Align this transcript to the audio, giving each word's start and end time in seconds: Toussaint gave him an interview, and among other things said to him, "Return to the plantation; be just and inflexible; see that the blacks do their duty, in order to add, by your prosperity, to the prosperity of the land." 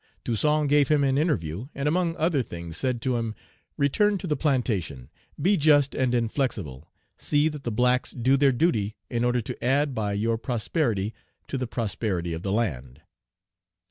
Toussaint 0.25 0.65
gave 0.67 0.87
him 0.87 1.03
an 1.03 1.15
interview, 1.15 1.67
and 1.75 1.87
among 1.87 2.15
other 2.15 2.41
things 2.41 2.75
said 2.75 3.03
to 3.03 3.17
him, 3.17 3.35
"Return 3.77 4.17
to 4.17 4.25
the 4.25 4.35
plantation; 4.35 5.11
be 5.39 5.55
just 5.57 5.93
and 5.93 6.15
inflexible; 6.15 6.91
see 7.17 7.47
that 7.49 7.63
the 7.65 7.71
blacks 7.71 8.09
do 8.09 8.35
their 8.35 8.51
duty, 8.51 8.95
in 9.11 9.23
order 9.23 9.41
to 9.41 9.63
add, 9.63 9.93
by 9.93 10.13
your 10.13 10.39
prosperity, 10.39 11.13
to 11.49 11.55
the 11.55 11.67
prosperity 11.67 12.33
of 12.33 12.41
the 12.41 12.51
land." 12.51 13.01